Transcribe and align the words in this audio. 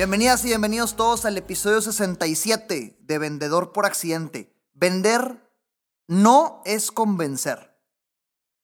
Bienvenidas 0.00 0.42
y 0.46 0.48
bienvenidos 0.48 0.96
todos 0.96 1.26
al 1.26 1.36
episodio 1.36 1.82
67 1.82 2.96
de 3.02 3.18
Vendedor 3.18 3.70
por 3.72 3.84
Accidente. 3.84 4.50
Vender 4.72 5.46
no 6.06 6.62
es 6.64 6.90
convencer. 6.90 7.76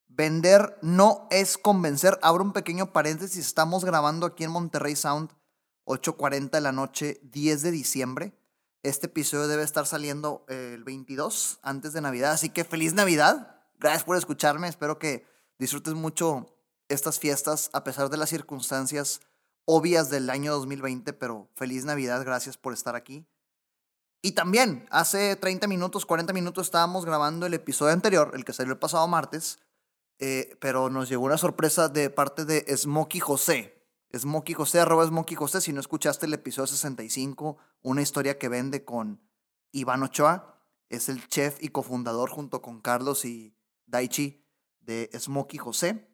Vender 0.08 0.78
no 0.80 1.28
es 1.30 1.58
convencer. 1.58 2.18
Abro 2.22 2.42
un 2.42 2.54
pequeño 2.54 2.90
paréntesis. 2.90 3.44
Estamos 3.44 3.84
grabando 3.84 4.24
aquí 4.24 4.44
en 4.44 4.50
Monterrey 4.50 4.96
Sound, 4.96 5.28
8.40 5.84 6.52
de 6.52 6.60
la 6.62 6.72
noche, 6.72 7.20
10 7.24 7.60
de 7.60 7.70
diciembre. 7.70 8.32
Este 8.82 9.04
episodio 9.04 9.46
debe 9.46 9.62
estar 9.62 9.86
saliendo 9.86 10.46
eh, 10.48 10.72
el 10.72 10.84
22, 10.84 11.58
antes 11.60 11.92
de 11.92 12.00
Navidad. 12.00 12.32
Así 12.32 12.48
que 12.48 12.64
feliz 12.64 12.94
Navidad. 12.94 13.60
Gracias 13.78 14.04
por 14.04 14.16
escucharme. 14.16 14.68
Espero 14.68 14.98
que 14.98 15.26
disfrutes 15.58 15.92
mucho 15.92 16.46
estas 16.88 17.18
fiestas 17.18 17.68
a 17.74 17.84
pesar 17.84 18.08
de 18.08 18.16
las 18.16 18.30
circunstancias 18.30 19.20
obvias 19.66 20.08
del 20.08 20.30
año 20.30 20.52
2020, 20.52 21.12
pero 21.12 21.50
feliz 21.54 21.84
Navidad, 21.84 22.24
gracias 22.24 22.56
por 22.56 22.72
estar 22.72 22.96
aquí. 22.96 23.26
Y 24.22 24.32
también, 24.32 24.86
hace 24.90 25.36
30 25.36 25.68
minutos, 25.68 26.06
40 26.06 26.32
minutos 26.32 26.68
estábamos 26.68 27.04
grabando 27.04 27.44
el 27.46 27.54
episodio 27.54 27.92
anterior, 27.92 28.30
el 28.34 28.44
que 28.44 28.52
salió 28.52 28.72
el 28.72 28.78
pasado 28.78 29.06
martes, 29.06 29.58
eh, 30.18 30.56
pero 30.60 30.88
nos 30.88 31.08
llegó 31.08 31.26
una 31.26 31.36
sorpresa 31.36 31.88
de 31.88 32.08
parte 32.08 32.44
de 32.44 32.64
Smokey 32.76 33.20
José. 33.20 33.84
Smokey 34.16 34.54
José, 34.54 34.80
arroba 34.80 35.06
Smokey 35.06 35.36
José, 35.36 35.60
si 35.60 35.72
no 35.72 35.80
escuchaste 35.80 36.26
el 36.26 36.34
episodio 36.34 36.68
65, 36.68 37.58
una 37.82 38.02
historia 38.02 38.38
que 38.38 38.48
vende 38.48 38.84
con 38.84 39.20
Iván 39.72 40.02
Ochoa, 40.02 40.60
es 40.88 41.08
el 41.08 41.26
chef 41.28 41.62
y 41.62 41.68
cofundador 41.68 42.30
junto 42.30 42.62
con 42.62 42.80
Carlos 42.80 43.24
y 43.24 43.54
Daichi 43.86 44.42
de 44.80 45.10
Smokey 45.18 45.58
José. 45.58 46.08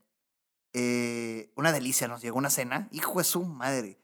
Eh, 0.72 1.52
una 1.56 1.72
delicia, 1.72 2.08
nos 2.08 2.22
llegó 2.22 2.38
una 2.38 2.50
cena. 2.50 2.88
Hijo 2.92 3.18
de 3.18 3.24
su 3.24 3.44
madre. 3.44 3.98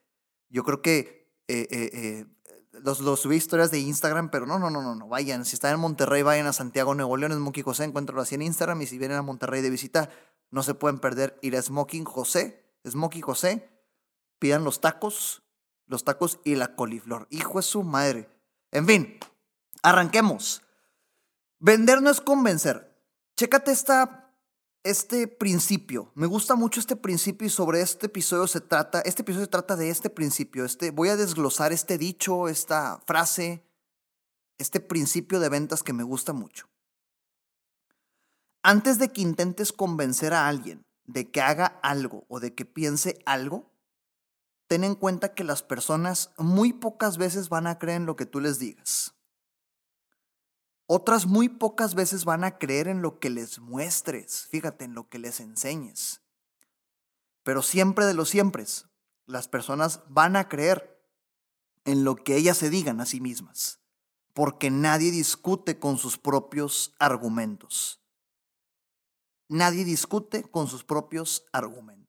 Yo 0.48 0.64
creo 0.64 0.82
que 0.82 1.32
eh, 1.48 1.66
eh, 1.70 2.26
los, 2.72 3.00
los, 3.00 3.20
subí 3.20 3.36
historias 3.36 3.70
de 3.70 3.78
Instagram, 3.78 4.30
pero 4.30 4.46
no, 4.46 4.58
no, 4.58 4.70
no, 4.70 4.82
no, 4.82 4.94
no. 4.94 5.08
Vayan. 5.08 5.44
Si 5.44 5.54
están 5.54 5.74
en 5.74 5.80
Monterrey, 5.80 6.22
vayan 6.22 6.46
a 6.46 6.52
Santiago, 6.52 6.94
Nuevo 6.94 7.16
León, 7.16 7.32
Smoking 7.32 7.64
José, 7.64 7.84
encuentro 7.84 8.20
así 8.20 8.34
en 8.34 8.42
Instagram. 8.42 8.82
Y 8.82 8.86
si 8.86 8.98
vienen 8.98 9.18
a 9.18 9.22
Monterrey 9.22 9.62
de 9.62 9.70
visita, 9.70 10.10
no 10.50 10.62
se 10.62 10.74
pueden 10.74 10.98
perder 10.98 11.38
ir 11.42 11.56
a 11.56 11.62
Smoking 11.62 12.04
José, 12.04 12.64
Smoking 12.86 13.22
José. 13.22 13.70
Pidan 14.38 14.62
los 14.62 14.80
tacos, 14.80 15.42
los 15.86 16.04
tacos 16.04 16.38
y 16.44 16.54
la 16.54 16.76
coliflor. 16.76 17.26
Hijo 17.30 17.58
de 17.58 17.62
su 17.62 17.82
madre. 17.82 18.28
En 18.70 18.86
fin, 18.86 19.18
arranquemos. 19.82 20.62
Vender 21.58 22.02
no 22.02 22.10
es 22.10 22.20
convencer. 22.20 22.94
Chécate 23.36 23.72
esta 23.72 24.27
este 24.82 25.26
principio. 25.26 26.10
Me 26.14 26.26
gusta 26.26 26.54
mucho 26.54 26.80
este 26.80 26.96
principio 26.96 27.46
y 27.46 27.50
sobre 27.50 27.80
este 27.80 28.06
episodio 28.06 28.46
se 28.46 28.60
trata, 28.60 29.00
este 29.00 29.22
episodio 29.22 29.46
se 29.46 29.50
trata 29.50 29.76
de 29.76 29.90
este 29.90 30.10
principio. 30.10 30.64
Este, 30.64 30.90
voy 30.90 31.08
a 31.08 31.16
desglosar 31.16 31.72
este 31.72 31.98
dicho, 31.98 32.48
esta 32.48 33.00
frase, 33.06 33.64
este 34.58 34.80
principio 34.80 35.40
de 35.40 35.48
ventas 35.48 35.82
que 35.82 35.92
me 35.92 36.02
gusta 36.02 36.32
mucho. 36.32 36.68
Antes 38.62 38.98
de 38.98 39.10
que 39.10 39.22
intentes 39.22 39.72
convencer 39.72 40.34
a 40.34 40.48
alguien 40.48 40.84
de 41.06 41.30
que 41.30 41.40
haga 41.40 41.66
algo 41.82 42.24
o 42.28 42.38
de 42.38 42.54
que 42.54 42.64
piense 42.64 43.18
algo, 43.24 43.70
ten 44.68 44.84
en 44.84 44.94
cuenta 44.94 45.34
que 45.34 45.44
las 45.44 45.62
personas 45.62 46.32
muy 46.36 46.72
pocas 46.72 47.16
veces 47.16 47.48
van 47.48 47.66
a 47.66 47.78
creer 47.78 47.98
en 47.98 48.06
lo 48.06 48.16
que 48.16 48.26
tú 48.26 48.40
les 48.40 48.58
digas. 48.58 49.14
Otras 50.90 51.26
muy 51.26 51.50
pocas 51.50 51.94
veces 51.94 52.24
van 52.24 52.44
a 52.44 52.56
creer 52.56 52.88
en 52.88 53.02
lo 53.02 53.18
que 53.18 53.28
les 53.28 53.58
muestres, 53.58 54.46
fíjate, 54.50 54.86
en 54.86 54.94
lo 54.94 55.06
que 55.10 55.18
les 55.18 55.38
enseñes. 55.38 56.22
Pero 57.42 57.60
siempre 57.60 58.06
de 58.06 58.14
los 58.14 58.30
siempre, 58.30 58.88
las 59.26 59.48
personas 59.48 60.00
van 60.08 60.34
a 60.34 60.48
creer 60.48 60.98
en 61.84 62.04
lo 62.04 62.16
que 62.16 62.36
ellas 62.36 62.56
se 62.56 62.70
digan 62.70 63.02
a 63.02 63.06
sí 63.06 63.20
mismas, 63.20 63.80
porque 64.32 64.70
nadie 64.70 65.10
discute 65.10 65.78
con 65.78 65.98
sus 65.98 66.16
propios 66.16 66.94
argumentos. 66.98 68.00
Nadie 69.46 69.84
discute 69.84 70.42
con 70.42 70.68
sus 70.68 70.84
propios 70.84 71.44
argumentos. 71.52 72.07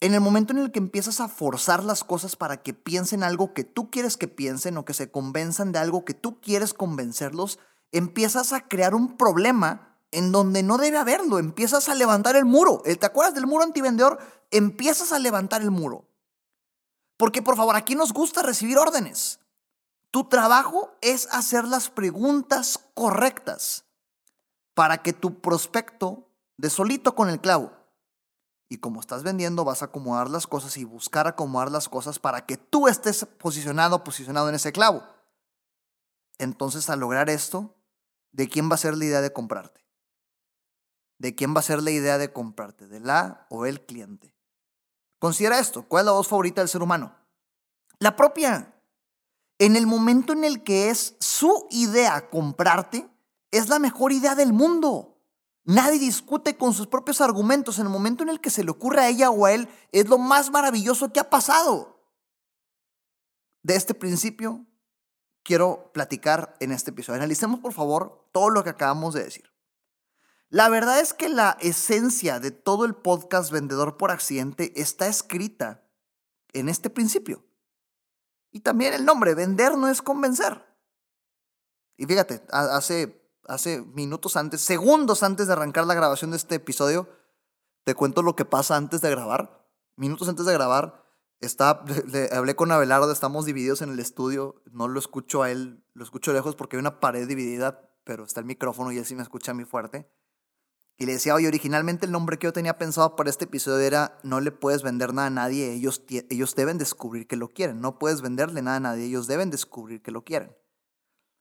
En 0.00 0.14
el 0.14 0.22
momento 0.22 0.54
en 0.54 0.60
el 0.60 0.72
que 0.72 0.78
empiezas 0.78 1.20
a 1.20 1.28
forzar 1.28 1.84
las 1.84 2.04
cosas 2.04 2.34
para 2.34 2.62
que 2.62 2.72
piensen 2.72 3.22
algo 3.22 3.52
que 3.52 3.64
tú 3.64 3.90
quieres 3.90 4.16
que 4.16 4.28
piensen 4.28 4.78
o 4.78 4.86
que 4.86 4.94
se 4.94 5.10
convenzan 5.10 5.72
de 5.72 5.78
algo 5.78 6.06
que 6.06 6.14
tú 6.14 6.40
quieres 6.40 6.72
convencerlos, 6.72 7.58
empiezas 7.92 8.54
a 8.54 8.66
crear 8.66 8.94
un 8.94 9.18
problema 9.18 9.98
en 10.10 10.32
donde 10.32 10.62
no 10.62 10.78
debe 10.78 10.96
haberlo. 10.96 11.38
Empiezas 11.38 11.90
a 11.90 11.94
levantar 11.94 12.34
el 12.34 12.46
muro. 12.46 12.82
¿Te 12.82 13.04
acuerdas 13.04 13.34
del 13.34 13.46
muro 13.46 13.62
antivendedor? 13.62 14.18
Empiezas 14.50 15.12
a 15.12 15.18
levantar 15.18 15.60
el 15.60 15.70
muro. 15.70 16.06
Porque 17.18 17.42
por 17.42 17.56
favor, 17.56 17.76
aquí 17.76 17.94
nos 17.94 18.14
gusta 18.14 18.42
recibir 18.42 18.78
órdenes. 18.78 19.40
Tu 20.10 20.24
trabajo 20.24 20.96
es 21.02 21.28
hacer 21.30 21.64
las 21.64 21.90
preguntas 21.90 22.80
correctas 22.94 23.84
para 24.72 25.02
que 25.02 25.12
tu 25.12 25.40
prospecto 25.40 26.26
de 26.56 26.70
solito 26.70 27.14
con 27.14 27.28
el 27.28 27.38
clavo 27.38 27.79
y 28.72 28.78
como 28.78 29.00
estás 29.00 29.24
vendiendo, 29.24 29.64
vas 29.64 29.82
a 29.82 29.86
acomodar 29.86 30.30
las 30.30 30.46
cosas 30.46 30.76
y 30.76 30.84
buscar 30.84 31.26
acomodar 31.26 31.72
las 31.72 31.88
cosas 31.88 32.20
para 32.20 32.46
que 32.46 32.56
tú 32.56 32.86
estés 32.86 33.24
posicionado, 33.24 34.04
posicionado 34.04 34.48
en 34.48 34.54
ese 34.54 34.70
clavo. 34.70 35.02
Entonces, 36.38 36.88
al 36.88 37.00
lograr 37.00 37.28
esto, 37.28 37.74
¿de 38.30 38.48
quién 38.48 38.70
va 38.70 38.76
a 38.76 38.78
ser 38.78 38.96
la 38.96 39.04
idea 39.04 39.20
de 39.20 39.32
comprarte? 39.32 39.84
¿De 41.18 41.34
quién 41.34 41.52
va 41.52 41.58
a 41.58 41.64
ser 41.64 41.82
la 41.82 41.90
idea 41.90 42.16
de 42.16 42.32
comprarte? 42.32 42.86
¿De 42.86 43.00
la 43.00 43.44
o 43.50 43.66
el 43.66 43.84
cliente? 43.84 44.36
Considera 45.18 45.58
esto. 45.58 45.82
¿Cuál 45.82 46.02
es 46.02 46.06
la 46.06 46.12
voz 46.12 46.28
favorita 46.28 46.60
del 46.60 46.68
ser 46.68 46.82
humano? 46.82 47.12
La 47.98 48.14
propia. 48.14 48.80
En 49.58 49.74
el 49.74 49.88
momento 49.88 50.32
en 50.32 50.44
el 50.44 50.62
que 50.62 50.90
es 50.90 51.16
su 51.18 51.66
idea 51.72 52.30
comprarte, 52.30 53.10
es 53.50 53.68
la 53.68 53.80
mejor 53.80 54.12
idea 54.12 54.36
del 54.36 54.52
mundo. 54.52 55.09
Nadie 55.70 56.00
discute 56.00 56.56
con 56.56 56.74
sus 56.74 56.88
propios 56.88 57.20
argumentos. 57.20 57.78
En 57.78 57.86
el 57.86 57.92
momento 57.92 58.24
en 58.24 58.28
el 58.28 58.40
que 58.40 58.50
se 58.50 58.64
le 58.64 58.72
ocurre 58.72 59.02
a 59.02 59.08
ella 59.08 59.30
o 59.30 59.46
a 59.46 59.52
él, 59.52 59.68
es 59.92 60.08
lo 60.08 60.18
más 60.18 60.50
maravilloso 60.50 61.12
que 61.12 61.20
ha 61.20 61.30
pasado. 61.30 62.02
De 63.62 63.76
este 63.76 63.94
principio 63.94 64.66
quiero 65.44 65.92
platicar 65.92 66.56
en 66.58 66.72
este 66.72 66.90
episodio. 66.90 67.18
Analicemos 67.18 67.60
por 67.60 67.72
favor 67.72 68.28
todo 68.32 68.50
lo 68.50 68.64
que 68.64 68.70
acabamos 68.70 69.14
de 69.14 69.22
decir. 69.22 69.48
La 70.48 70.68
verdad 70.68 70.98
es 70.98 71.14
que 71.14 71.28
la 71.28 71.56
esencia 71.60 72.40
de 72.40 72.50
todo 72.50 72.84
el 72.84 72.96
podcast 72.96 73.52
Vendedor 73.52 73.96
por 73.96 74.10
Accidente 74.10 74.72
está 74.74 75.06
escrita 75.06 75.88
en 76.52 76.68
este 76.68 76.90
principio. 76.90 77.44
Y 78.50 78.58
también 78.58 78.92
el 78.92 79.04
nombre, 79.04 79.36
vender 79.36 79.78
no 79.78 79.86
es 79.86 80.02
convencer. 80.02 80.66
Y 81.96 82.06
fíjate, 82.06 82.42
hace 82.50 83.19
hace 83.50 83.82
minutos 83.94 84.36
antes, 84.36 84.60
segundos 84.60 85.22
antes 85.22 85.48
de 85.48 85.52
arrancar 85.52 85.84
la 85.84 85.94
grabación 85.94 86.30
de 86.30 86.36
este 86.36 86.54
episodio, 86.54 87.08
te 87.84 87.94
cuento 87.94 88.22
lo 88.22 88.36
que 88.36 88.44
pasa 88.44 88.76
antes 88.76 89.00
de 89.00 89.10
grabar. 89.10 89.66
Minutos 89.96 90.28
antes 90.28 90.46
de 90.46 90.52
grabar, 90.52 91.04
está, 91.40 91.84
le, 92.06 92.28
hablé 92.32 92.54
con 92.54 92.70
Abelardo, 92.70 93.10
estamos 93.10 93.44
divididos 93.44 93.82
en 93.82 93.90
el 93.90 93.98
estudio, 93.98 94.62
no 94.70 94.86
lo 94.86 94.98
escucho 95.00 95.42
a 95.42 95.50
él, 95.50 95.84
lo 95.94 96.04
escucho 96.04 96.32
lejos 96.32 96.54
porque 96.54 96.76
hay 96.76 96.80
una 96.80 97.00
pared 97.00 97.26
dividida, 97.26 97.90
pero 98.04 98.24
está 98.24 98.40
el 98.40 98.46
micrófono 98.46 98.92
y 98.92 98.98
él 98.98 99.06
me 99.16 99.22
escucha 99.22 99.50
a 99.50 99.54
mí 99.54 99.64
fuerte. 99.64 100.08
Y 100.96 101.06
le 101.06 101.14
decía, 101.14 101.34
oye, 101.34 101.48
originalmente 101.48 102.06
el 102.06 102.12
nombre 102.12 102.38
que 102.38 102.46
yo 102.46 102.52
tenía 102.52 102.78
pensado 102.78 103.16
para 103.16 103.30
este 103.30 103.46
episodio 103.46 103.80
era 103.80 104.18
No 104.22 104.40
le 104.40 104.52
puedes 104.52 104.82
vender 104.82 105.14
nada 105.14 105.28
a 105.28 105.30
nadie, 105.30 105.72
ellos, 105.72 106.04
ellos 106.28 106.54
deben 106.54 106.78
descubrir 106.78 107.26
que 107.26 107.36
lo 107.36 107.48
quieren. 107.48 107.80
No 107.80 107.98
puedes 107.98 108.20
venderle 108.20 108.60
nada 108.60 108.76
a 108.76 108.80
nadie, 108.80 109.06
ellos 109.06 109.26
deben 109.26 109.50
descubrir 109.50 110.02
que 110.02 110.10
lo 110.10 110.24
quieren. 110.24 110.54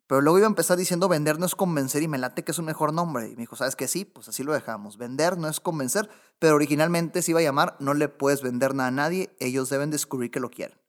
Pero 0.10 0.22
luego 0.22 0.40
iba 0.40 0.48
a 0.48 0.50
empezar 0.50 0.76
diciendo 0.76 1.08
vender 1.08 1.38
no 1.38 1.46
es 1.46 1.54
convencer 1.54 2.02
y 2.02 2.08
me 2.08 2.18
late 2.18 2.44
que 2.44 2.52
es 2.52 2.58
un 2.58 2.66
mejor 2.66 2.92
nombre. 2.94 3.28
Y 3.28 3.36
me 3.36 3.44
dijo, 3.44 3.56
¿sabes 3.56 3.76
qué? 3.76 3.88
Sí, 3.88 4.06
pues 4.06 4.28
así 4.28 4.42
lo 4.42 4.54
dejamos. 4.54 4.98
Vender 4.98 5.38
no 5.38 5.48
es 5.48 5.60
convencer, 5.60 6.10
pero 6.40 6.56
originalmente 6.56 7.22
se 7.22 7.30
iba 7.30 7.42
a 7.42 7.44
llamar 7.44 7.76
no 7.80 7.94
le 7.94 8.10
puedes 8.10 8.42
vender 8.42 8.74
nada 8.74 8.88
a 8.88 8.92
nadie, 8.92 9.36
ellos 9.40 9.70
deben 9.70 9.92
descubrir 9.92 10.32
que 10.32 10.40
lo 10.40 10.50
quieren. 10.50 10.82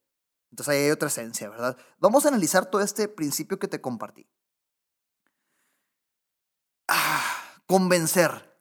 Entonces 0.51 0.73
ahí 0.73 0.85
hay 0.85 0.91
otra 0.91 1.09
esencia, 1.09 1.51
¿verdad? 1.51 1.77
Vamos 1.99 2.25
a 2.25 2.29
analizar 2.29 2.71
todo 2.71 2.81
este 2.81 3.09
principio 3.09 3.59
que 3.59 3.69
te 3.69 3.83
compartí. 3.83 4.27
Ah, 6.89 7.61
convencer. 7.67 8.59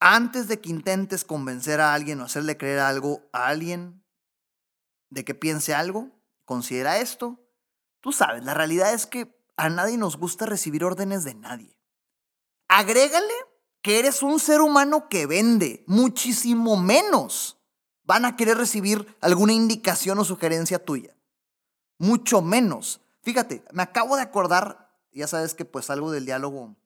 Antes 0.00 0.48
de 0.48 0.60
que 0.60 0.70
intentes 0.70 1.24
convencer 1.24 1.80
a 1.80 1.94
alguien 1.94 2.20
o 2.20 2.24
hacerle 2.24 2.56
creer 2.56 2.80
algo 2.80 3.22
a 3.32 3.46
alguien 3.46 4.04
de 5.10 5.24
que 5.24 5.36
piense 5.36 5.74
algo, 5.74 6.10
considera 6.44 6.98
esto. 6.98 7.38
Tú 8.00 8.10
sabes, 8.10 8.44
la 8.44 8.54
realidad 8.54 8.92
es 8.92 9.06
que 9.06 9.39
a 9.60 9.68
nadie 9.68 9.98
nos 9.98 10.16
gusta 10.16 10.46
recibir 10.46 10.84
órdenes 10.84 11.22
de 11.22 11.34
nadie. 11.34 11.76
Agrégale 12.66 13.34
que 13.82 13.98
eres 13.98 14.22
un 14.22 14.40
ser 14.40 14.62
humano 14.62 15.08
que 15.10 15.26
vende, 15.26 15.84
muchísimo 15.86 16.78
menos 16.78 17.58
van 18.04 18.24
a 18.24 18.36
querer 18.36 18.56
recibir 18.56 19.16
alguna 19.20 19.52
indicación 19.52 20.18
o 20.18 20.24
sugerencia 20.24 20.82
tuya. 20.82 21.14
Mucho 21.98 22.40
menos. 22.40 23.02
Fíjate, 23.22 23.62
me 23.72 23.82
acabo 23.82 24.16
de 24.16 24.22
acordar, 24.22 24.96
ya 25.12 25.26
sabes 25.26 25.54
que 25.54 25.66
pues 25.66 25.90
algo 25.90 26.10
del 26.10 26.24
diálogo, 26.24 26.76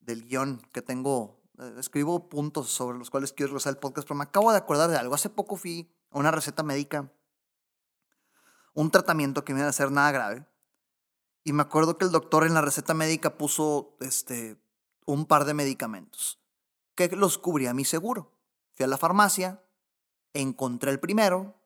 del 0.00 0.24
guion 0.24 0.60
que 0.72 0.82
tengo, 0.82 1.40
eh, 1.60 1.76
escribo 1.78 2.28
puntos 2.28 2.70
sobre 2.70 2.98
los 2.98 3.08
cuales 3.08 3.32
quiero 3.32 3.54
usar 3.54 3.70
el 3.70 3.78
podcast, 3.78 4.08
pero 4.08 4.18
me 4.18 4.24
acabo 4.24 4.50
de 4.50 4.58
acordar 4.58 4.90
de 4.90 4.96
algo. 4.96 5.14
Hace 5.14 5.30
poco 5.30 5.54
fui 5.54 5.94
a 6.10 6.18
una 6.18 6.32
receta 6.32 6.64
médica, 6.64 7.08
un 8.74 8.90
tratamiento 8.90 9.44
que 9.44 9.54
me 9.54 9.60
iba 9.60 9.68
a 9.68 9.70
hacer 9.70 9.92
nada 9.92 10.10
grave, 10.10 10.44
y 11.44 11.52
me 11.52 11.62
acuerdo 11.62 11.98
que 11.98 12.04
el 12.04 12.12
doctor 12.12 12.44
en 12.46 12.54
la 12.54 12.60
receta 12.60 12.94
médica 12.94 13.36
puso 13.36 13.96
este, 14.00 14.56
un 15.06 15.26
par 15.26 15.44
de 15.44 15.54
medicamentos 15.54 16.42
que 16.94 17.08
los 17.16 17.38
cubría 17.38 17.74
mi 17.74 17.84
seguro. 17.84 18.32
Fui 18.74 18.84
a 18.84 18.88
la 18.88 18.98
farmacia, 18.98 19.62
encontré 20.34 20.90
el 20.90 21.00
primero 21.00 21.56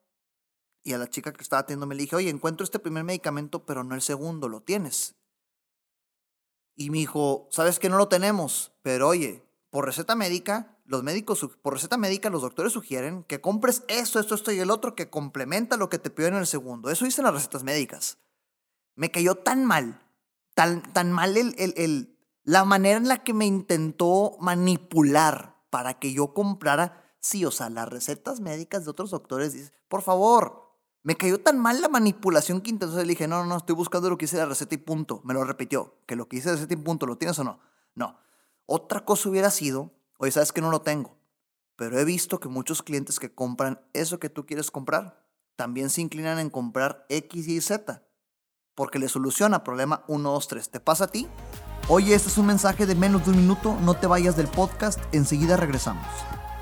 y 0.83 0.93
a 0.93 0.97
la 0.97 1.09
chica 1.09 1.33
que 1.33 1.43
estaba 1.43 1.61
atendiendo 1.61 1.85
me 1.85 1.95
le 1.95 2.03
dije, 2.03 2.15
oye, 2.15 2.29
encuentro 2.29 2.63
este 2.63 2.79
primer 2.79 3.03
medicamento, 3.03 3.65
pero 3.65 3.83
no 3.83 3.95
el 3.95 4.01
segundo, 4.01 4.47
¿lo 4.47 4.61
tienes? 4.61 5.15
Y 6.75 6.89
me 6.89 6.99
dijo, 6.99 7.47
sabes 7.51 7.79
que 7.79 7.89
no 7.89 7.97
lo 7.97 8.07
tenemos, 8.07 8.71
pero 8.83 9.07
oye, 9.07 9.43
por 9.69 9.85
receta 9.85 10.15
médica, 10.15 10.77
los 10.85 11.03
médicos, 11.03 11.45
por 11.61 11.73
receta 11.73 11.97
médica, 11.97 12.29
los 12.29 12.41
doctores 12.41 12.71
sugieren 12.71 13.23
que 13.23 13.41
compres 13.41 13.83
esto, 13.89 14.19
esto, 14.19 14.35
esto 14.35 14.51
y 14.51 14.59
el 14.59 14.71
otro 14.71 14.95
que 14.95 15.09
complementa 15.09 15.75
lo 15.75 15.89
que 15.89 15.99
te 15.99 16.09
piden 16.09 16.35
en 16.35 16.39
el 16.41 16.47
segundo. 16.47 16.89
Eso 16.89 17.03
dicen 17.03 17.25
las 17.25 17.33
recetas 17.33 17.63
médicas. 17.63 18.19
Me 18.97 19.09
cayó 19.11 19.35
tan 19.35 19.63
mal, 19.63 20.01
tan, 20.53 20.83
tan 20.91 21.13
mal 21.13 21.37
el, 21.37 22.17
la 22.43 22.65
manera 22.65 22.97
en 22.97 23.07
la 23.07 23.23
que 23.23 23.33
me 23.33 23.45
intentó 23.45 24.35
manipular 24.41 25.55
para 25.69 25.99
que 25.99 26.11
yo 26.11 26.33
comprara 26.33 27.07
Sí, 27.27 27.43
o 27.43 27.51
sea, 27.51 27.69
las 27.69 27.89
recetas 27.89 28.39
médicas 28.39 28.85
de 28.85 28.91
otros 28.91 29.11
doctores 29.11 29.51
dicen, 29.51 29.73
por 29.89 30.01
favor, 30.01 30.71
me 31.03 31.15
cayó 31.15 31.41
tan 31.41 31.59
mal 31.59 31.81
la 31.81 31.89
manipulación 31.89 32.61
que 32.61 32.69
entonces 32.69 33.01
le 33.01 33.09
dije, 33.09 33.27
no, 33.27 33.43
no, 33.43 33.45
no, 33.45 33.57
estoy 33.57 33.75
buscando 33.75 34.09
lo 34.09 34.17
que 34.17 34.25
hice 34.25 34.37
de 34.37 34.43
la 34.43 34.49
receta 34.49 34.75
y 34.75 34.77
punto. 34.77 35.19
Me 35.25 35.33
lo 35.33 35.43
repitió, 35.43 35.95
que 36.05 36.15
lo 36.15 36.29
que 36.29 36.37
hice 36.37 36.49
de 36.49 36.55
receta 36.55 36.73
y 36.73 36.77
punto, 36.77 37.05
¿lo 37.05 37.17
tienes 37.17 37.37
o 37.39 37.43
no? 37.43 37.59
No. 37.95 38.17
Otra 38.65 39.03
cosa 39.03 39.27
hubiera 39.27 39.49
sido, 39.49 39.91
oye, 40.19 40.31
sabes 40.31 40.53
que 40.53 40.61
no 40.61 40.69
lo 40.69 40.81
tengo, 40.81 41.17
pero 41.75 41.99
he 41.99 42.05
visto 42.05 42.39
que 42.39 42.47
muchos 42.47 42.81
clientes 42.81 43.19
que 43.19 43.35
compran 43.35 43.81
eso 43.91 44.19
que 44.19 44.29
tú 44.29 44.45
quieres 44.45 44.71
comprar, 44.71 45.25
también 45.57 45.89
se 45.89 45.99
inclinan 45.99 46.39
en 46.39 46.49
comprar 46.49 47.05
X 47.09 47.45
y 47.47 47.59
Z, 47.59 48.06
porque 48.77 48.99
le 48.99 49.09
soluciona 49.09 49.63
problema 49.63 50.03
1, 50.07 50.29
2, 50.29 50.47
3. 50.47 50.69
¿Te 50.69 50.79
pasa 50.79 51.05
a 51.05 51.07
ti? 51.07 51.27
Oye, 51.89 52.13
este 52.13 52.29
es 52.29 52.37
un 52.37 52.45
mensaje 52.45 52.85
de 52.85 52.93
menos 52.93 53.25
de 53.25 53.31
un 53.31 53.37
minuto, 53.37 53.75
no 53.81 53.95
te 53.95 54.05
vayas 54.05 54.37
del 54.37 54.47
podcast, 54.47 54.99
enseguida 55.13 55.57
regresamos. 55.57 56.05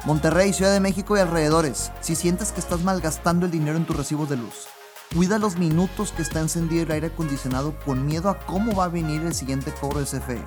Monterrey, 0.06 0.53
Ciudad 0.53 0.71
de 0.71 0.79
México 0.79 1.17
y 1.17 1.19
alrededores, 1.19 1.91
si 2.00 2.15
sientes 2.15 2.53
que 2.53 2.62
estás 2.62 2.83
malgastando 2.83 3.45
el 3.45 3.51
dinero 3.51 3.75
en 3.75 3.85
tus 3.85 3.97
recibos 3.97 4.29
de 4.29 4.38
luz, 4.38 4.67
cuida 5.13 5.39
los 5.39 5.57
minutos 5.57 6.13
que 6.13 6.21
está 6.21 6.39
encendido 6.39 6.83
el 6.83 6.91
aire 6.91 7.07
acondicionado 7.07 7.77
con 7.83 8.06
miedo 8.06 8.29
a 8.29 8.39
cómo 8.45 8.73
va 8.73 8.85
a 8.85 8.89
venir 8.89 9.21
el 9.23 9.35
siguiente 9.35 9.73
cobro 9.73 10.00
de 10.00 10.06
CFE. 10.06 10.41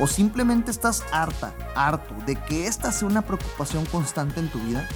O 0.00 0.08
simplemente 0.08 0.72
estás 0.72 1.04
harta, 1.12 1.54
harto 1.76 2.12
de 2.26 2.34
que 2.34 2.66
esta 2.66 2.90
sea 2.90 3.06
una 3.06 3.22
preocupación 3.22 3.86
constante 3.86 4.40
en 4.40 4.50
tu 4.50 4.58
vida. 4.58 4.88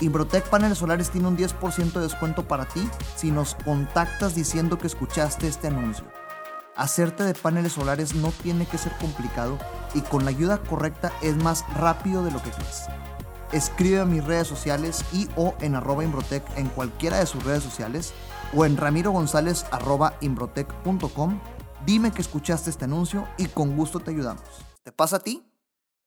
Imbrotec 0.00 0.48
Paneles 0.48 0.78
Solares 0.78 1.10
tiene 1.10 1.28
un 1.28 1.36
10% 1.36 1.92
de 1.92 2.00
descuento 2.00 2.46
para 2.46 2.66
ti 2.66 2.88
si 3.16 3.30
nos 3.30 3.54
contactas 3.54 4.34
diciendo 4.34 4.78
que 4.78 4.86
escuchaste 4.86 5.46
este 5.46 5.68
anuncio. 5.68 6.04
Hacerte 6.76 7.22
de 7.22 7.34
paneles 7.34 7.74
solares 7.74 8.16
no 8.16 8.32
tiene 8.32 8.66
que 8.66 8.78
ser 8.78 8.90
complicado 8.98 9.58
y 9.94 10.00
con 10.00 10.24
la 10.24 10.30
ayuda 10.30 10.58
correcta 10.58 11.12
es 11.22 11.36
más 11.36 11.64
rápido 11.76 12.24
de 12.24 12.32
lo 12.32 12.42
que 12.42 12.50
crees 12.50 12.88
escribe 13.54 14.00
a 14.00 14.04
mis 14.04 14.24
redes 14.24 14.48
sociales 14.48 15.04
y 15.12 15.28
o 15.36 15.54
en 15.60 15.76
arroba 15.76 16.04
Imbrotec 16.04 16.44
en 16.56 16.68
cualquiera 16.68 17.18
de 17.18 17.26
sus 17.26 17.44
redes 17.44 17.62
sociales 17.62 18.12
o 18.54 18.64
en 18.64 18.76
ramiro 18.76 19.12
gonzález 19.12 19.64
arroba 19.70 20.16
imbrotec.com. 20.20 21.40
Dime 21.86 22.12
que 22.12 22.22
escuchaste 22.22 22.70
este 22.70 22.84
anuncio 22.84 23.28
y 23.38 23.46
con 23.46 23.76
gusto 23.76 24.00
te 24.00 24.10
ayudamos. 24.10 24.44
¿Te 24.82 24.92
pasa 24.92 25.16
a 25.16 25.20
ti? 25.20 25.44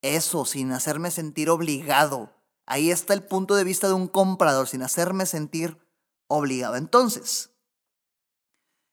Eso, 0.01 0.45
sin 0.45 0.71
hacerme 0.71 1.09
sentir 1.09 1.49
obligado. 1.49 2.36
Ahí 2.67 2.91
está 2.91 3.13
el 3.13 3.23
punto 3.23 3.55
de 3.55 3.63
vista 3.63 3.87
de 3.87 3.93
un 3.93 4.07
comprador, 4.07 4.67
sin 4.67 4.83
hacerme 4.83 5.25
sentir 5.25 5.77
obligado. 6.27 6.75
Entonces, 6.75 7.51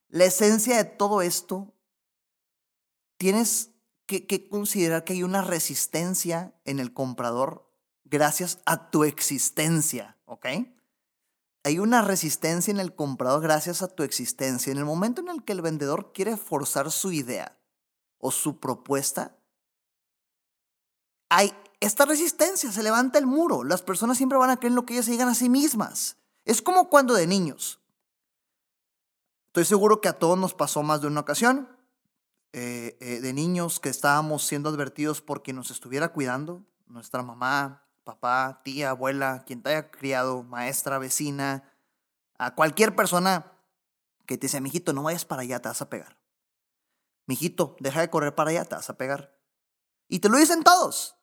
la 0.08 0.24
esencia 0.24 0.76
de 0.76 0.84
todo 0.84 1.22
esto, 1.22 1.74
tienes 3.16 3.72
que, 4.06 4.48
considerar 4.48 5.02
que 5.02 5.14
hay 5.14 5.24
una 5.24 5.42
resistencia 5.42 6.54
en 6.64 6.78
el 6.78 6.94
comprador 6.94 7.68
gracias 8.04 8.60
a 8.64 8.90
tu 8.90 9.02
existencia, 9.02 10.16
¿ok? 10.26 10.46
Hay 11.64 11.80
una 11.80 12.02
resistencia 12.02 12.70
en 12.70 12.78
el 12.78 12.94
comprador 12.94 13.42
gracias 13.42 13.82
a 13.82 13.88
tu 13.88 14.04
existencia. 14.04 14.70
En 14.70 14.78
el 14.78 14.84
momento 14.84 15.20
en 15.20 15.30
el 15.30 15.42
que 15.42 15.52
el 15.52 15.62
vendedor 15.62 16.12
quiere 16.12 16.36
forzar 16.36 16.92
su 16.92 17.10
idea 17.10 17.58
o 18.18 18.30
su 18.30 18.60
propuesta, 18.60 19.36
hay 21.28 21.52
esta 21.84 22.04
resistencia, 22.04 22.72
se 22.72 22.82
levanta 22.82 23.18
el 23.18 23.26
muro. 23.26 23.64
Las 23.64 23.82
personas 23.82 24.16
siempre 24.16 24.38
van 24.38 24.50
a 24.50 24.56
creer 24.56 24.72
en 24.72 24.76
lo 24.76 24.86
que 24.86 24.94
ellas 24.94 25.06
digan 25.06 25.28
a 25.28 25.34
sí 25.34 25.48
mismas. 25.48 26.16
Es 26.44 26.62
como 26.62 26.88
cuando 26.88 27.14
de 27.14 27.26
niños. 27.26 27.80
Estoy 29.46 29.64
seguro 29.64 30.00
que 30.00 30.08
a 30.08 30.18
todos 30.18 30.38
nos 30.38 30.54
pasó 30.54 30.82
más 30.82 31.00
de 31.00 31.06
una 31.06 31.20
ocasión. 31.20 31.68
Eh, 32.56 32.96
eh, 33.00 33.20
de 33.20 33.32
niños 33.32 33.80
que 33.80 33.88
estábamos 33.88 34.44
siendo 34.46 34.68
advertidos 34.68 35.20
por 35.20 35.42
quien 35.42 35.56
nos 35.56 35.72
estuviera 35.72 36.12
cuidando, 36.12 36.62
nuestra 36.86 37.20
mamá, 37.24 37.82
papá, 38.04 38.60
tía, 38.62 38.90
abuela, 38.90 39.42
quien 39.44 39.60
te 39.60 39.70
haya 39.70 39.90
criado, 39.90 40.44
maestra, 40.44 41.00
vecina, 41.00 41.68
a 42.38 42.54
cualquier 42.54 42.94
persona 42.94 43.50
que 44.24 44.38
te 44.38 44.46
dice, 44.46 44.60
mijito, 44.60 44.92
no 44.92 45.02
vayas 45.02 45.24
para 45.24 45.42
allá, 45.42 45.60
te 45.60 45.68
vas 45.68 45.82
a 45.82 45.90
pegar. 45.90 46.16
Mijito, 47.26 47.74
deja 47.80 48.02
de 48.02 48.10
correr 48.10 48.36
para 48.36 48.50
allá, 48.50 48.64
te 48.64 48.76
vas 48.76 48.88
a 48.88 48.96
pegar. 48.96 49.36
Y 50.06 50.20
te 50.20 50.28
lo 50.28 50.38
dicen 50.38 50.62
todos. 50.62 51.16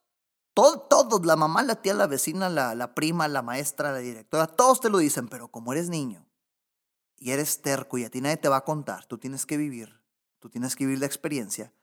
Todos, 0.90 1.26
la 1.26 1.36
mamá, 1.36 1.64
la 1.64 1.76
tía, 1.76 1.94
la 1.94 2.08
vecina, 2.08 2.50
la, 2.50 2.76
la 2.76 2.94
prima, 2.94 3.28
la 3.28 3.42
maestra, 3.42 3.92
la 3.92 3.98
directora, 3.98 4.48
todos 4.48 4.80
te 4.80 4.90
lo 4.90 5.00
dicen, 5.00 5.28
pero 5.28 5.50
como 5.50 5.74
eres 5.74 5.90
niño 5.90 6.26
y 7.18 7.32
eres 7.32 7.62
terco 7.62 7.98
y 7.98 8.04
a 8.04 8.10
ti 8.10 8.22
nadie 8.22 8.38
te 8.38 8.50
va 8.50 8.58
a 8.58 8.66
contar, 8.66 9.06
tú 9.06 9.18
tienes 9.18 9.46
que 9.46 9.58
vivir, 9.58 10.02
tú 10.40 10.50
tienes 10.50 10.76
que 10.76 10.86
vivir 10.86 11.00
la 11.00 11.06
experiencia. 11.06 11.74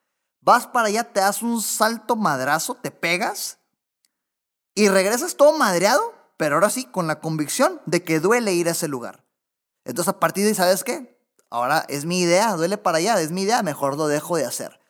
Vas 0.40 0.66
para 0.66 0.88
allá, 0.88 1.12
te 1.12 1.20
das 1.20 1.42
un 1.42 1.60
salto 1.60 2.16
madrazo, 2.16 2.74
te 2.74 2.90
pegas 2.90 3.58
y 4.74 4.88
regresas 4.88 5.34
todo 5.34 5.58
madreado, 5.58 6.14
pero 6.36 6.54
ahora 6.54 6.70
sí, 6.70 6.84
con 6.84 7.06
la 7.06 7.20
convicción 7.20 7.80
de 7.86 8.04
que 8.04 8.20
duele 8.20 8.52
ir 8.52 8.68
a 8.68 8.72
ese 8.72 8.86
lugar. 8.86 9.24
Entonces 9.84 10.08
a 10.08 10.20
partir 10.20 10.44
de 10.44 10.50
ahí, 10.50 10.54
¿sabes 10.54 10.84
qué? 10.84 11.18
Ahora 11.50 11.84
es 11.88 12.04
mi 12.04 12.20
idea, 12.20 12.52
duele 12.54 12.78
para 12.78 12.98
allá, 12.98 13.20
es 13.20 13.32
mi 13.32 13.42
idea, 13.42 13.62
mejor 13.62 13.96
lo 13.96 14.06
dejo 14.06 14.36
de 14.36 14.44
hacer. 14.44 14.80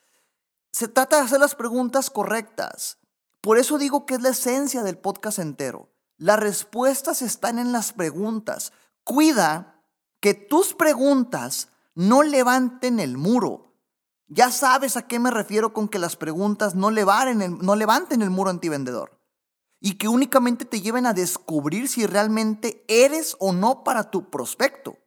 Se 0.73 0.89
trata 0.89 1.17
de 1.17 1.23
hacer 1.23 1.41
las 1.41 1.55
preguntas 1.55 2.11
correctas. 2.11 2.99
Por 3.41 3.59
eso 3.59 3.79
digo 3.79 4.07
que 4.07 4.15
es 4.15 4.23
la 4.23 4.31
esencia 4.31 4.83
del 4.83 4.99
podcast 4.99 5.39
entero. 5.39 5.93
Las 6.17 6.41
respuestas 6.41 7.23
están 7.23 7.59
en 7.59 7.73
las 7.73 7.93
preguntas. 7.93 8.73
Cuida 9.05 9.85
que 10.21 10.35
tus 10.35 10.75
preguntas 10.75 11.69
no 11.95 12.23
levanten 12.23 12.99
el 12.99 13.17
muro. 13.17 13.77
Ya 14.27 14.51
sabes 14.51 14.97
a 14.97 15.07
qué 15.07 15.19
me 15.19 15.31
refiero 15.31 15.73
con 15.73 15.89
que 15.89 15.99
las 15.99 16.17
preguntas 16.17 16.75
no 16.75 16.91
levanten 16.91 17.41
el, 17.41 17.59
no 17.59 17.77
levanten 17.77 18.23
el 18.23 18.31
muro 18.31 18.51
antivendedor 18.51 19.19
y 19.81 19.97
que 19.97 20.09
únicamente 20.09 20.65
te 20.65 20.81
lleven 20.81 21.07
a 21.07 21.15
descubrir 21.15 21.89
si 21.89 22.07
realmente 22.07 22.85
eres 22.89 23.37
o 23.39 23.53
no 23.53 23.85
para 23.85 24.11
tu 24.11 24.29
prospecto. 24.29 24.99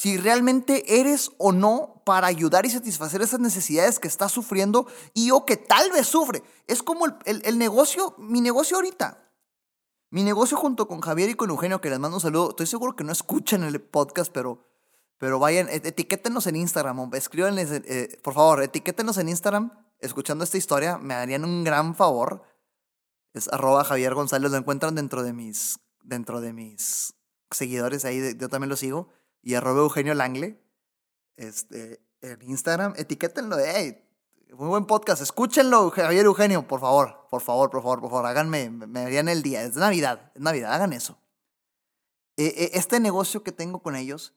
Si 0.00 0.16
realmente 0.16 0.98
eres 0.98 1.30
o 1.36 1.52
no 1.52 2.00
para 2.06 2.26
ayudar 2.26 2.64
y 2.64 2.70
satisfacer 2.70 3.20
esas 3.20 3.38
necesidades 3.38 3.98
que 3.98 4.08
está 4.08 4.30
sufriendo 4.30 4.86
y 5.12 5.30
o 5.30 5.44
que 5.44 5.58
tal 5.58 5.92
vez 5.92 6.06
sufre. 6.06 6.42
Es 6.66 6.82
como 6.82 7.04
el, 7.26 7.58
negocio, 7.58 8.14
mi 8.16 8.40
negocio 8.40 8.78
ahorita. 8.78 9.30
Mi 10.08 10.22
negocio 10.22 10.56
junto 10.56 10.88
con 10.88 11.02
Javier 11.02 11.28
y 11.28 11.34
con 11.34 11.50
Eugenio, 11.50 11.82
que 11.82 11.90
les 11.90 11.98
mando 11.98 12.16
un 12.16 12.22
saludo. 12.22 12.48
Estoy 12.48 12.66
seguro 12.66 12.96
que 12.96 13.04
no 13.04 13.12
escuchan 13.12 13.62
el 13.62 13.78
podcast, 13.78 14.32
pero, 14.32 14.66
pero 15.18 15.38
vayan, 15.38 15.68
etiquétenos 15.68 16.46
en 16.46 16.56
Instagram, 16.56 17.10
escríbanles, 17.12 17.70
eh, 17.70 18.18
por 18.22 18.32
favor, 18.32 18.62
etiquétenos 18.62 19.18
en 19.18 19.28
Instagram 19.28 19.70
escuchando 19.98 20.44
esta 20.44 20.56
historia. 20.56 20.96
Me 20.96 21.12
harían 21.12 21.44
un 21.44 21.62
gran 21.62 21.94
favor 21.94 22.42
es 23.34 23.48
arroba 23.48 23.84
Javier 23.84 24.14
González, 24.14 24.50
lo 24.50 24.56
encuentran 24.56 24.94
dentro 24.94 25.22
de 25.22 25.34
mis, 25.34 25.78
dentro 26.02 26.40
de 26.40 26.54
mis 26.54 27.12
seguidores, 27.50 28.06
ahí 28.06 28.34
yo 28.38 28.48
también 28.48 28.70
lo 28.70 28.76
sigo, 28.76 29.10
y 29.42 29.54
arroba 29.54 29.80
Eugenio 29.80 30.14
Langle, 30.14 30.62
este, 31.36 32.02
en 32.20 32.42
Instagram, 32.42 32.94
etiquétenlo 32.96 33.56
de, 33.56 34.06
muy 34.54 34.68
buen 34.68 34.86
podcast, 34.86 35.22
escúchenlo, 35.22 35.90
Javier 35.90 36.26
Eugenio, 36.26 36.66
por 36.66 36.80
favor, 36.80 37.26
por 37.30 37.40
favor, 37.40 37.70
por 37.70 37.82
favor, 37.82 38.00
por 38.00 38.10
favor, 38.10 38.26
háganme, 38.26 38.70
me 38.70 39.00
harían 39.00 39.28
el 39.28 39.42
día, 39.42 39.62
es 39.62 39.76
Navidad, 39.76 40.32
es 40.34 40.40
Navidad, 40.42 40.72
hagan 40.74 40.92
eso. 40.92 41.18
E, 42.36 42.46
e, 42.46 42.70
este 42.74 43.00
negocio 43.00 43.42
que 43.42 43.52
tengo 43.52 43.82
con 43.82 43.96
ellos, 43.96 44.34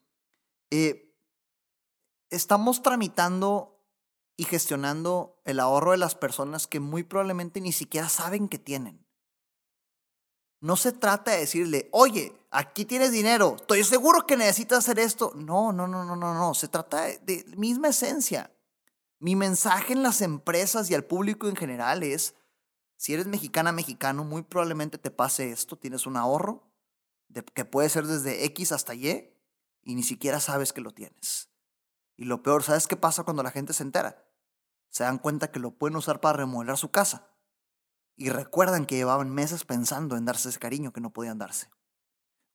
eh, 0.70 1.14
estamos 2.30 2.82
tramitando 2.82 3.82
y 4.36 4.44
gestionando 4.44 5.40
el 5.44 5.60
ahorro 5.60 5.92
de 5.92 5.98
las 5.98 6.14
personas 6.14 6.66
que 6.66 6.80
muy 6.80 7.02
probablemente 7.02 7.60
ni 7.60 7.72
siquiera 7.72 8.08
saben 8.08 8.48
que 8.48 8.58
tienen. 8.58 9.03
No 10.64 10.76
se 10.76 10.92
trata 10.92 11.32
de 11.32 11.40
decirle, 11.40 11.90
oye, 11.92 12.32
aquí 12.50 12.86
tienes 12.86 13.12
dinero, 13.12 13.56
estoy 13.56 13.84
seguro 13.84 14.26
que 14.26 14.34
necesitas 14.34 14.78
hacer 14.78 14.98
esto. 14.98 15.30
No, 15.34 15.74
no, 15.74 15.86
no, 15.86 16.06
no, 16.06 16.16
no, 16.16 16.32
no. 16.32 16.54
Se 16.54 16.68
trata 16.68 17.02
de, 17.02 17.44
misma 17.54 17.88
esencia. 17.88 18.50
Mi 19.18 19.36
mensaje 19.36 19.92
en 19.92 20.02
las 20.02 20.22
empresas 20.22 20.88
y 20.88 20.94
al 20.94 21.04
público 21.04 21.48
en 21.48 21.56
general 21.56 22.02
es, 22.02 22.34
si 22.96 23.12
eres 23.12 23.26
mexicana, 23.26 23.72
mexicano, 23.72 24.24
muy 24.24 24.40
probablemente 24.40 24.96
te 24.96 25.10
pase 25.10 25.50
esto, 25.50 25.76
tienes 25.76 26.06
un 26.06 26.16
ahorro 26.16 26.66
que 27.52 27.66
puede 27.66 27.90
ser 27.90 28.06
desde 28.06 28.46
X 28.46 28.72
hasta 28.72 28.94
Y 28.94 29.34
y 29.82 29.94
ni 29.94 30.02
siquiera 30.02 30.40
sabes 30.40 30.72
que 30.72 30.80
lo 30.80 30.92
tienes. 30.92 31.50
Y 32.16 32.24
lo 32.24 32.42
peor, 32.42 32.62
¿sabes 32.62 32.86
qué 32.86 32.96
pasa 32.96 33.24
cuando 33.24 33.42
la 33.42 33.50
gente 33.50 33.74
se 33.74 33.82
entera? 33.82 34.24
Se 34.88 35.04
dan 35.04 35.18
cuenta 35.18 35.50
que 35.50 35.60
lo 35.60 35.72
pueden 35.72 35.96
usar 35.96 36.22
para 36.22 36.38
remodelar 36.38 36.78
su 36.78 36.90
casa. 36.90 37.33
Y 38.16 38.30
recuerdan 38.30 38.86
que 38.86 38.96
llevaban 38.96 39.30
meses 39.30 39.64
pensando 39.64 40.16
en 40.16 40.24
darse 40.24 40.48
ese 40.48 40.58
cariño 40.58 40.92
que 40.92 41.00
no 41.00 41.12
podían 41.12 41.38
darse. 41.38 41.68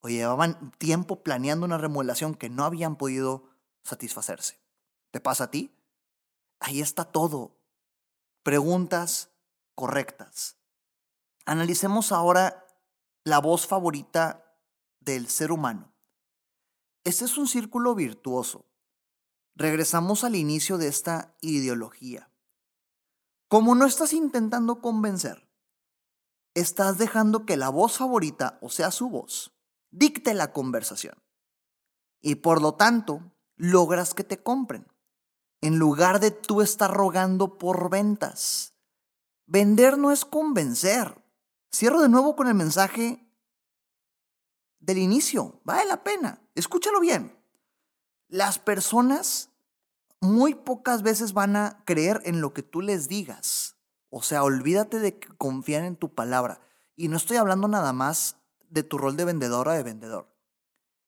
O 0.02 0.08
llevaban 0.08 0.72
tiempo 0.78 1.24
planeando 1.24 1.66
una 1.66 1.78
remodelación 1.78 2.36
que 2.36 2.50
no 2.50 2.64
habían 2.64 2.96
podido 2.96 3.50
satisfacerse. 3.84 4.62
¿Te 5.12 5.20
pasa 5.20 5.46
a 5.46 5.52
ti? 5.52 5.76
Ahí 6.60 6.82
está 6.82 7.06
todo. 7.06 7.58
Preguntas 8.44 9.32
correctas. 9.76 10.58
Analicemos 11.46 12.12
ahora 12.12 12.66
la 13.24 13.40
voz 13.40 13.68
favorita 13.68 14.56
del 15.00 15.28
ser 15.28 15.52
humano. 15.52 15.94
Este 17.04 17.26
es 17.26 17.38
un 17.38 17.48
círculo 17.48 17.96
virtuoso. 17.96 18.66
Regresamos 19.56 20.24
al 20.24 20.36
inicio 20.36 20.78
de 20.78 20.88
esta 20.88 21.36
ideología. 21.42 22.30
Como 23.48 23.74
no 23.74 23.86
estás 23.86 24.14
intentando 24.14 24.80
convencer, 24.80 25.49
estás 26.60 26.98
dejando 26.98 27.46
que 27.46 27.58
la 27.58 27.70
voz 27.70 27.98
favorita, 27.98 28.58
o 28.62 28.70
sea, 28.70 28.92
su 28.92 29.10
voz, 29.10 29.54
dicte 29.92 30.34
la 30.34 30.54
conversación. 30.54 31.16
Y 32.22 32.36
por 32.36 32.62
lo 32.62 32.76
tanto, 32.76 33.32
logras 33.56 34.14
que 34.14 34.24
te 34.24 34.42
compren. 34.42 34.88
En 35.62 35.78
lugar 35.78 36.20
de 36.20 36.32
tú 36.32 36.62
estar 36.62 36.92
rogando 36.92 37.58
por 37.58 37.90
ventas. 37.90 38.74
Vender 39.46 39.98
no 39.98 40.12
es 40.12 40.26
convencer. 40.26 41.22
Cierro 41.74 42.02
de 42.02 42.10
nuevo 42.10 42.36
con 42.36 42.48
el 42.48 42.54
mensaje 42.54 43.30
del 44.80 44.98
inicio. 44.98 45.60
Vale 45.64 45.86
la 45.86 46.04
pena. 46.04 46.42
Escúchalo 46.56 47.00
bien. 47.00 47.38
Las 48.28 48.60
personas 48.60 49.50
muy 50.22 50.56
pocas 50.56 51.02
veces 51.02 51.34
van 51.34 51.56
a 51.56 51.84
creer 51.86 52.22
en 52.26 52.42
lo 52.42 52.54
que 52.54 52.64
tú 52.64 52.82
les 52.82 53.08
digas. 53.08 53.76
O 54.10 54.22
sea, 54.22 54.44
olvídate 54.44 55.00
de 55.00 55.20
confiar 55.38 55.84
en 55.84 55.96
tu 55.96 56.14
palabra. 56.14 56.62
Y 56.96 57.08
no 57.08 57.18
estoy 57.18 57.38
hablando 57.38 57.68
nada 57.68 57.94
más 57.94 58.38
de 58.70 58.84
tu 58.84 58.98
rol 58.98 59.16
de 59.16 59.26
vendedora 59.26 59.72
o 59.72 59.76
de 59.76 59.84
vendedor. 59.84 60.28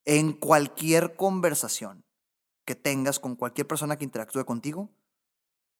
En 0.05 0.33
cualquier 0.33 1.15
conversación 1.15 2.05
que 2.65 2.75
tengas 2.75 3.19
con 3.19 3.35
cualquier 3.35 3.67
persona 3.67 3.97
que 3.97 4.05
interactúe 4.05 4.45
contigo, 4.45 4.89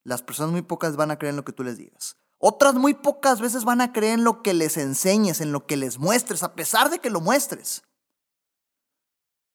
las 0.04 0.24
personas 0.24 0.51
muy 0.51 0.62
pocas 0.63 0.96
van 0.96 1.12
a 1.12 1.18
creer 1.18 1.32
en 1.32 1.38
lo 1.38 1.46
que 1.46 1.54
tú 1.54 1.63
les 1.63 1.78
digas. 1.78 2.18
Otras 2.38 2.74
muy 2.74 2.96
pocas 2.96 3.40
veces 3.40 3.66
van 3.66 3.82
a 3.82 3.94
creer 3.94 4.16
en 4.16 4.24
lo 4.24 4.42
que 4.42 4.54
les 4.54 4.78
enseñes, 4.78 5.42
en 5.42 5.51
lo 5.51 5.68
que 5.68 5.78
les 5.78 6.00
muestres, 6.00 6.42
a 6.42 6.56
pesar 6.56 6.90
de 6.90 7.00
que 7.00 7.12
lo 7.12 7.22
muestres. 7.22 7.84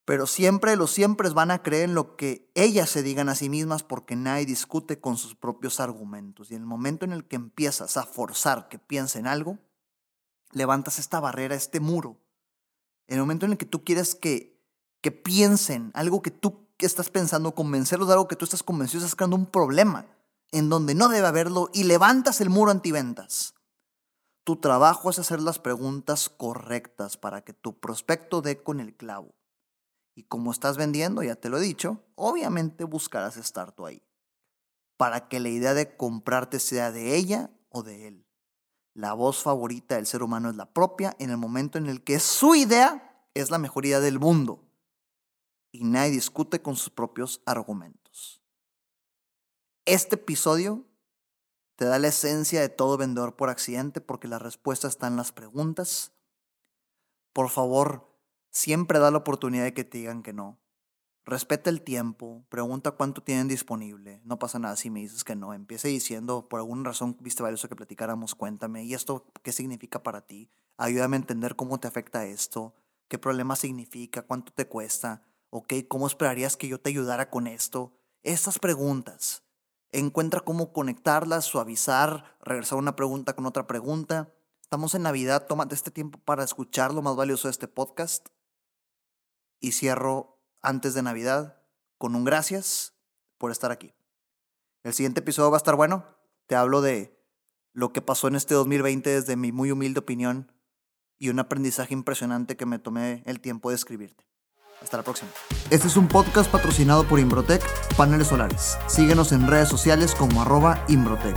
Pero 0.06 0.28
siempre 0.28 0.76
los 0.76 0.92
siempre 0.92 1.28
van 1.30 1.50
a 1.50 1.64
creer 1.64 1.90
en 1.90 1.94
lo 1.96 2.16
que 2.16 2.48
ellas 2.54 2.88
se 2.88 3.02
digan 3.02 3.28
a 3.28 3.34
sí 3.34 3.50
mismas 3.50 3.82
porque 3.82 4.14
nadie 4.14 4.46
discute 4.46 5.00
con 5.00 5.16
sus 5.16 5.34
propios 5.34 5.80
argumentos. 5.80 6.50
Y 6.50 6.54
en 6.54 6.60
el 6.60 6.66
momento 6.66 7.04
en 7.04 7.12
el 7.12 7.24
que 7.24 7.34
empiezas 7.34 7.96
a 7.96 8.04
forzar 8.04 8.68
que 8.68 8.78
piensen 8.78 9.26
algo, 9.26 9.58
levantas 10.52 11.00
esta 11.00 11.18
barrera, 11.18 11.56
este 11.56 11.80
muro. 11.80 12.18
En 13.08 13.16
el 13.16 13.22
momento 13.22 13.46
en 13.46 13.52
el 13.52 13.58
que 13.58 13.66
tú 13.66 13.82
quieres 13.82 14.14
que, 14.14 14.56
que 15.00 15.10
piensen 15.10 15.90
algo 15.92 16.22
que 16.22 16.30
tú 16.30 16.68
estás 16.78 17.10
pensando, 17.10 17.56
convencerlos 17.56 18.06
de 18.06 18.14
algo 18.14 18.28
que 18.28 18.36
tú 18.36 18.44
estás 18.44 18.62
convencido, 18.62 19.00
estás 19.00 19.16
creando 19.16 19.34
un 19.34 19.46
problema 19.46 20.06
en 20.52 20.68
donde 20.68 20.94
no 20.94 21.08
debe 21.08 21.26
haberlo 21.26 21.68
y 21.74 21.82
levantas 21.82 22.40
el 22.40 22.48
muro 22.48 22.70
antiventas. 22.70 23.54
Tu 24.44 24.54
trabajo 24.54 25.10
es 25.10 25.18
hacer 25.18 25.40
las 25.40 25.58
preguntas 25.58 26.28
correctas 26.28 27.16
para 27.16 27.42
que 27.42 27.52
tu 27.52 27.80
prospecto 27.80 28.40
dé 28.40 28.62
con 28.62 28.78
el 28.78 28.94
clavo. 28.94 29.34
Y 30.16 30.24
como 30.24 30.50
estás 30.50 30.78
vendiendo, 30.78 31.22
ya 31.22 31.36
te 31.36 31.50
lo 31.50 31.58
he 31.58 31.60
dicho, 31.60 32.02
obviamente 32.14 32.84
buscarás 32.84 33.36
estar 33.36 33.72
tú 33.72 33.84
ahí. 33.84 34.02
Para 34.96 35.28
que 35.28 35.40
la 35.40 35.50
idea 35.50 35.74
de 35.74 35.94
comprarte 35.94 36.58
sea 36.58 36.90
de 36.90 37.14
ella 37.16 37.50
o 37.68 37.82
de 37.82 38.08
él. 38.08 38.26
La 38.94 39.12
voz 39.12 39.42
favorita 39.42 39.96
del 39.96 40.06
ser 40.06 40.22
humano 40.22 40.48
es 40.48 40.56
la 40.56 40.72
propia 40.72 41.14
en 41.18 41.28
el 41.28 41.36
momento 41.36 41.76
en 41.76 41.86
el 41.86 42.02
que 42.02 42.18
su 42.18 42.54
idea 42.54 43.28
es 43.34 43.50
la 43.50 43.58
mejor 43.58 43.84
idea 43.84 44.00
del 44.00 44.18
mundo. 44.18 44.64
Y 45.70 45.84
nadie 45.84 46.12
discute 46.12 46.62
con 46.62 46.76
sus 46.76 46.88
propios 46.88 47.42
argumentos. 47.44 48.40
Este 49.84 50.14
episodio 50.14 50.86
te 51.76 51.84
da 51.84 51.98
la 51.98 52.08
esencia 52.08 52.62
de 52.62 52.70
todo 52.70 52.96
vendedor 52.96 53.36
por 53.36 53.50
accidente 53.50 54.00
porque 54.00 54.28
la 54.28 54.38
respuesta 54.38 54.88
está 54.88 55.08
en 55.08 55.16
las 55.16 55.30
preguntas. 55.30 56.12
Por 57.34 57.50
favor, 57.50 58.15
Siempre 58.56 58.98
da 58.98 59.10
la 59.10 59.18
oportunidad 59.18 59.64
de 59.64 59.74
que 59.74 59.84
te 59.84 59.98
digan 59.98 60.22
que 60.22 60.32
no. 60.32 60.58
Respeta 61.26 61.68
el 61.68 61.82
tiempo, 61.82 62.46
pregunta 62.48 62.92
cuánto 62.92 63.22
tienen 63.22 63.48
disponible. 63.48 64.22
No 64.24 64.38
pasa 64.38 64.58
nada 64.58 64.76
si 64.76 64.88
me 64.88 65.00
dices 65.00 65.24
que 65.24 65.36
no. 65.36 65.52
Empiece 65.52 65.88
diciendo, 65.88 66.48
por 66.48 66.60
alguna 66.60 66.84
razón 66.84 67.18
viste 67.20 67.42
valioso 67.42 67.68
que 67.68 67.76
platicáramos, 67.76 68.34
cuéntame. 68.34 68.82
¿Y 68.82 68.94
esto 68.94 69.26
qué 69.42 69.52
significa 69.52 70.02
para 70.02 70.22
ti? 70.22 70.48
Ayúdame 70.78 71.16
a 71.16 71.20
entender 71.20 71.54
cómo 71.54 71.78
te 71.78 71.86
afecta 71.86 72.24
esto, 72.24 72.74
qué 73.08 73.18
problema 73.18 73.56
significa, 73.56 74.22
cuánto 74.22 74.54
te 74.54 74.66
cuesta, 74.66 75.20
ok, 75.50 75.74
cómo 75.86 76.06
esperarías 76.06 76.56
que 76.56 76.66
yo 76.66 76.80
te 76.80 76.88
ayudara 76.88 77.28
con 77.28 77.48
esto. 77.48 77.92
Estas 78.22 78.58
preguntas. 78.58 79.42
Encuentra 79.90 80.40
cómo 80.40 80.72
conectarlas, 80.72 81.44
suavizar, 81.44 82.38
regresar 82.40 82.78
una 82.78 82.96
pregunta 82.96 83.36
con 83.36 83.44
otra 83.44 83.66
pregunta. 83.66 84.32
Estamos 84.62 84.94
en 84.94 85.02
Navidad, 85.02 85.46
tómate 85.46 85.74
este 85.74 85.90
tiempo 85.90 86.18
para 86.20 86.42
escuchar 86.42 86.94
lo 86.94 87.02
más 87.02 87.16
valioso 87.16 87.48
de 87.48 87.52
este 87.52 87.68
podcast 87.68 88.30
y 89.60 89.72
cierro 89.72 90.40
antes 90.62 90.94
de 90.94 91.02
Navidad 91.02 91.62
con 91.98 92.14
un 92.14 92.24
gracias 92.24 92.94
por 93.38 93.50
estar 93.50 93.70
aquí. 93.70 93.94
El 94.82 94.94
siguiente 94.94 95.20
episodio 95.20 95.50
va 95.50 95.56
a 95.56 95.58
estar 95.58 95.76
bueno. 95.76 96.04
Te 96.46 96.54
hablo 96.54 96.80
de 96.80 97.20
lo 97.72 97.92
que 97.92 98.02
pasó 98.02 98.28
en 98.28 98.36
este 98.36 98.54
2020 98.54 99.10
desde 99.10 99.36
mi 99.36 99.52
muy 99.52 99.70
humilde 99.70 100.00
opinión 100.00 100.52
y 101.18 101.28
un 101.28 101.38
aprendizaje 101.38 101.94
impresionante 101.94 102.56
que 102.56 102.66
me 102.66 102.78
tomé 102.78 103.22
el 103.26 103.40
tiempo 103.40 103.70
de 103.70 103.76
escribirte. 103.76 104.26
Hasta 104.82 104.98
la 104.98 105.02
próxima. 105.02 105.30
Este 105.70 105.86
es 105.88 105.96
un 105.96 106.08
podcast 106.08 106.50
patrocinado 106.50 107.06
por 107.08 107.18
Imbrotec 107.18 107.62
Paneles 107.96 108.28
Solares. 108.28 108.76
Síguenos 108.86 109.32
en 109.32 109.46
redes 109.46 109.68
sociales 109.68 110.14
como 110.14 110.42
arroba 110.42 110.84
Imbrotec. 110.88 111.36